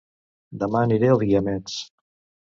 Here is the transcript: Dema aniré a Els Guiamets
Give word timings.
Dema 0.61 0.79
aniré 0.85 1.11
a 1.11 1.15
Els 1.15 1.21
Guiamets 1.25 1.77